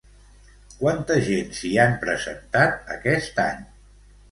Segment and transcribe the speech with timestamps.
[0.79, 3.63] Quanta gent s'hi han presentat aquest any?